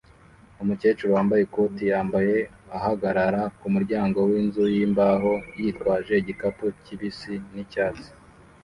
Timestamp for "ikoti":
1.47-1.83